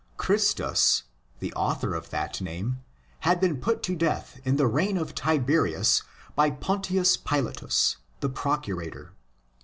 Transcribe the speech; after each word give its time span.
Christus, 0.17 1.03
the 1.37 1.53
author 1.53 1.93
of 1.93 2.09
that 2.09 2.41
name, 2.41 2.81
had 3.19 3.39
been 3.39 3.61
put 3.61 3.83
to 3.83 3.95
death 3.95 4.39
in 4.43 4.55
the 4.55 4.65
reign 4.65 4.97
of 4.97 5.13
Tiberius 5.13 6.01
by 6.33 6.49
Pontius 6.49 7.17
Pilatus, 7.17 7.97
the 8.19 8.27
Procurator. 8.29 9.13